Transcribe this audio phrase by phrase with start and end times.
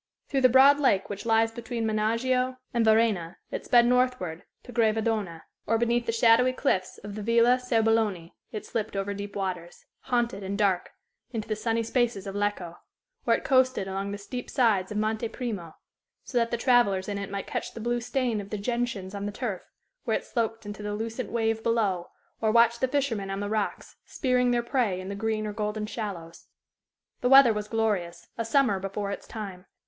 [0.29, 5.43] Through the broad lake which lies between Menaggio and Varenna it sped northward to Gravedona;
[5.67, 10.41] or beneath the shadowy cliffs of the Villa Serbelloni it slipped over deep waters, haunted
[10.41, 10.89] and dark,
[11.33, 12.77] into the sunny spaces of Lecco;
[13.27, 15.75] or it coasted along the steep sides of Monte Primo,
[16.23, 19.27] so that the travellers in it might catch the blue stain of the gentians on
[19.27, 19.61] the turf,
[20.05, 22.09] where it sloped into the lucent wave below,
[22.41, 25.85] or watch the fishermen on the rocks, spearing their prey in the green or golden
[25.85, 26.47] shallows.
[27.19, 29.67] The weather was glorious a summer before its time.